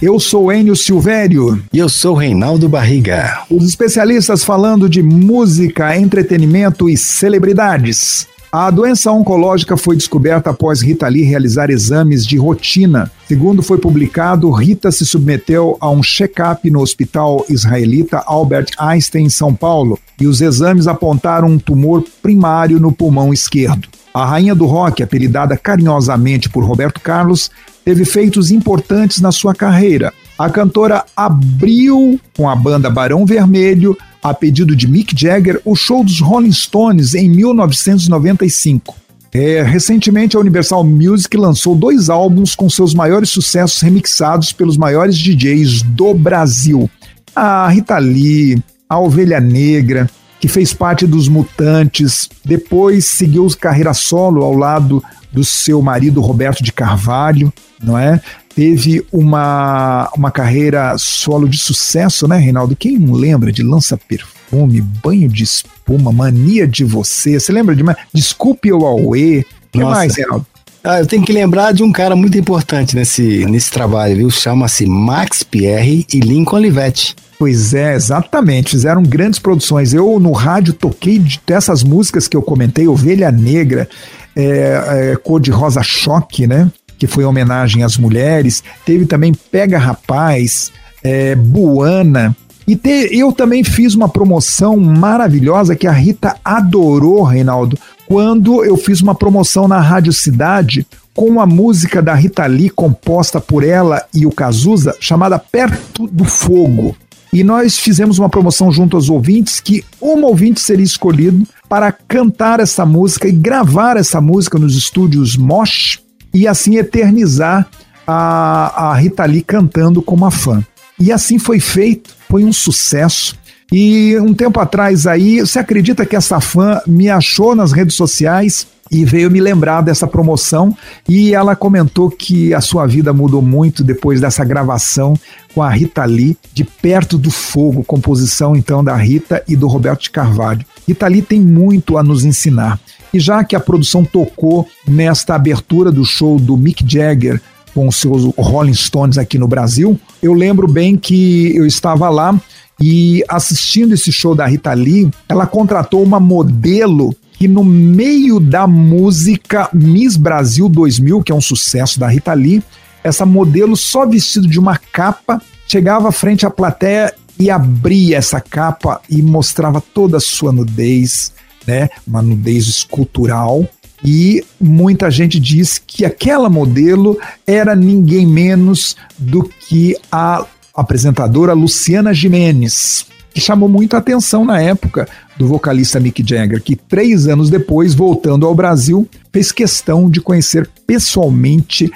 [0.00, 1.60] Eu sou Enio Silvério.
[1.72, 3.42] E eu sou Reinaldo Barriga.
[3.50, 8.28] Os especialistas falando de música, entretenimento e celebridades.
[8.50, 13.12] A doença oncológica foi descoberta após Rita Lee realizar exames de rotina.
[13.26, 19.28] Segundo foi publicado, Rita se submeteu a um check-up no hospital israelita Albert Einstein, em
[19.28, 23.86] São Paulo, e os exames apontaram um tumor primário no pulmão esquerdo.
[24.14, 27.50] A rainha do rock, apelidada carinhosamente por Roberto Carlos,
[27.84, 30.10] teve feitos importantes na sua carreira.
[30.38, 36.04] A cantora abriu com a banda Barão Vermelho a pedido de Mick Jagger, o show
[36.04, 38.94] dos Rolling Stones em 1995.
[39.32, 45.18] É, recentemente, a Universal Music lançou dois álbuns com seus maiores sucessos remixados pelos maiores
[45.18, 46.88] DJs do Brasil.
[47.34, 50.08] A Rita Lee, a Ovelha Negra,
[50.40, 55.02] que fez parte dos Mutantes, depois seguiu carreira solo ao lado
[55.32, 57.52] do seu marido Roberto de Carvalho,
[57.82, 58.20] não é?
[58.58, 62.74] Teve uma, uma carreira solo de sucesso, né, Reinaldo?
[62.74, 67.38] Quem não lembra de Lança Perfume, Banho de Espuma, Mania de Você?
[67.38, 67.84] Você lembra de?
[68.12, 69.42] Desculpe o Aue.
[69.42, 70.44] O que mais, Reinaldo?
[70.82, 74.30] Ah, eu tenho que lembrar de um cara muito importante nesse, nesse trabalho, viu?
[74.30, 77.14] Chama-se Max Pierre e Lincoln Olivetti.
[77.38, 78.70] Pois é, exatamente.
[78.70, 79.94] Fizeram grandes produções.
[79.94, 83.88] Eu no rádio toquei dessas músicas que eu comentei, Ovelha Negra,
[84.34, 86.68] é, é, Cor de Rosa Choque, né?
[86.98, 88.62] Que foi homenagem às mulheres.
[88.84, 92.36] Teve também Pega Rapaz, é, Buana.
[92.66, 98.76] E te, eu também fiz uma promoção maravilhosa que a Rita adorou, Reinaldo, quando eu
[98.76, 104.04] fiz uma promoção na Rádio Cidade com a música da Rita Lee composta por ela
[104.14, 106.94] e o Cazuza, chamada Perto do Fogo.
[107.32, 112.60] E nós fizemos uma promoção junto aos ouvintes que um ouvinte seria escolhido para cantar
[112.60, 116.00] essa música e gravar essa música nos estúdios Mosh
[116.32, 117.68] e assim eternizar
[118.06, 120.64] a, a Rita Lee cantando como a fã.
[120.98, 123.36] E assim foi feito, foi um sucesso.
[123.70, 128.66] E um tempo atrás aí, você acredita que essa fã me achou nas redes sociais
[128.90, 130.74] e veio me lembrar dessa promoção
[131.06, 135.14] e ela comentou que a sua vida mudou muito depois dessa gravação
[135.54, 140.02] com a Rita Lee de Perto do Fogo, composição então da Rita e do Roberto
[140.02, 140.64] de Carvalho.
[140.86, 142.80] Rita Lee tem muito a nos ensinar.
[143.12, 147.40] E já que a produção tocou nesta abertura do show do Mick Jagger
[147.74, 152.38] com os seus Rolling Stones aqui no Brasil, eu lembro bem que eu estava lá
[152.80, 158.66] e assistindo esse show da Rita Lee, ela contratou uma modelo que no meio da
[158.66, 162.62] música Miss Brasil 2000, que é um sucesso da Rita Lee,
[163.02, 169.00] essa modelo só vestido de uma capa chegava frente à plateia e abria essa capa
[169.08, 171.32] e mostrava toda a sua nudez,
[171.68, 171.90] né?
[172.06, 173.68] Uma nudez escultural.
[174.02, 182.14] E muita gente diz que aquela modelo era ninguém menos do que a apresentadora Luciana
[182.14, 185.06] Jimenez, que chamou muita atenção na época
[185.36, 190.68] do vocalista Mick Jagger, que três anos depois, voltando ao Brasil, fez questão de conhecer
[190.86, 191.92] pessoalmente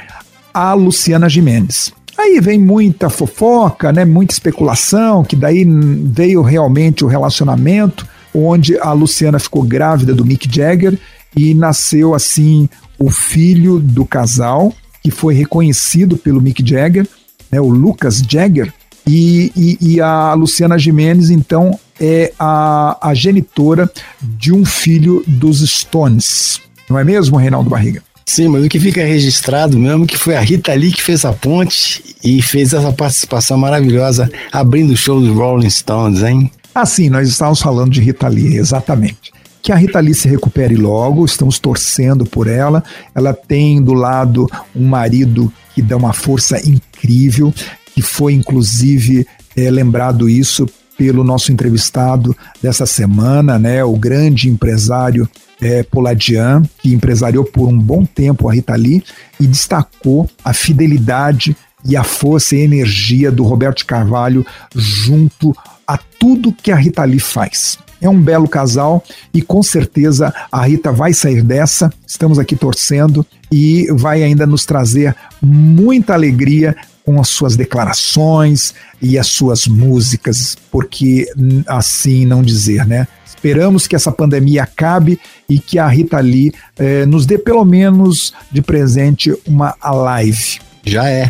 [0.53, 1.93] a Luciana Jimenez.
[2.19, 8.93] Aí vem muita fofoca, né, muita especulação, que daí veio realmente o relacionamento onde a
[8.93, 10.99] Luciana ficou grávida do Mick Jagger
[11.37, 14.73] e nasceu assim o filho do casal,
[15.03, 17.07] que foi reconhecido pelo Mick Jagger,
[17.51, 18.73] né, o Lucas Jagger,
[19.07, 23.91] e, e, e a Luciana Jimenez, então, é a, a genitora
[24.21, 26.61] de um filho dos Stones.
[26.89, 28.03] Não é mesmo, Reinaldo Barriga?
[28.25, 31.33] Sim, mas o que fica registrado mesmo que foi a Rita Lee que fez a
[31.33, 36.51] ponte e fez essa participação maravilhosa abrindo o show dos Rolling Stones, hein?
[36.75, 39.33] Assim, nós estávamos falando de Rita Lee, exatamente.
[39.63, 42.83] Que a Rita Lee se recupere logo, estamos torcendo por ela.
[43.15, 47.53] Ela tem do lado um marido que dá uma força incrível,
[47.95, 50.67] que foi inclusive é, lembrado isso
[50.97, 55.29] pelo nosso entrevistado dessa semana, né, o grande empresário
[55.61, 59.03] é, Poladian, que empresariou por um bom tempo a Rita Lee
[59.41, 65.55] e destacou a fidelidade e a força e energia do Roberto Carvalho junto
[65.87, 67.79] a tudo que a Rita Lee faz.
[68.01, 69.03] É um belo casal
[69.33, 71.93] e com certeza a Rita vai sair dessa.
[72.07, 76.75] Estamos aqui torcendo e vai ainda nos trazer muita alegria
[77.05, 81.27] com as suas declarações e as suas músicas, porque
[81.67, 83.07] assim não dizer, né?
[83.27, 85.19] Esperamos que essa pandemia acabe
[85.49, 90.61] e que a Rita Lee eh, nos dê pelo menos de presente uma live.
[90.85, 91.29] Já é.